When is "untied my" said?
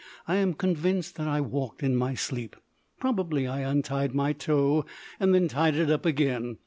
3.59-4.33